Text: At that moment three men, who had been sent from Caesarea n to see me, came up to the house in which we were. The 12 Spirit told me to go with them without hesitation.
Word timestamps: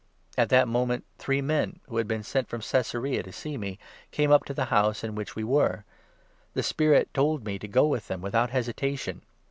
At 0.35 0.49
that 0.49 0.67
moment 0.67 1.05
three 1.19 1.43
men, 1.43 1.79
who 1.87 1.97
had 1.97 2.07
been 2.07 2.23
sent 2.23 2.47
from 2.47 2.61
Caesarea 2.61 3.19
n 3.19 3.23
to 3.23 3.31
see 3.31 3.55
me, 3.55 3.77
came 4.09 4.31
up 4.31 4.45
to 4.45 4.53
the 4.55 4.65
house 4.73 5.03
in 5.03 5.13
which 5.13 5.35
we 5.35 5.43
were. 5.43 5.85
The 6.55 6.61
12 6.63 6.65
Spirit 6.65 7.13
told 7.13 7.45
me 7.45 7.59
to 7.59 7.67
go 7.67 7.85
with 7.85 8.07
them 8.07 8.19
without 8.19 8.49
hesitation. 8.49 9.21